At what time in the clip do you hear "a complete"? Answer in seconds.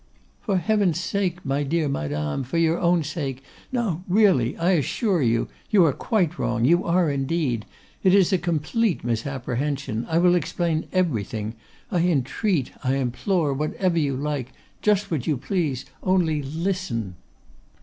8.33-9.03